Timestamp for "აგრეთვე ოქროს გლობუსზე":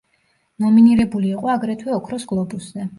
1.59-2.87